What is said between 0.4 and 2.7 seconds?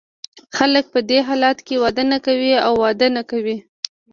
خلګ په دې حالت کې واده نه کوي